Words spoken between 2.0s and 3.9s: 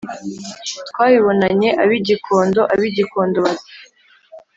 gikondo, ab'i gikondo bati: